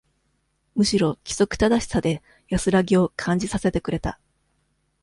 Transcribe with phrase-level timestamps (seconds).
[0.73, 4.19] むしろ、規則正しさで、安らぎを、感じさせてくれた。